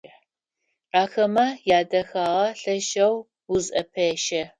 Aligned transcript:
Ахэмэ 1.01 1.47
ядэхагъэ 1.77 2.47
лъэшэу 2.59 3.15
узыӏэпещэ. 3.53 4.41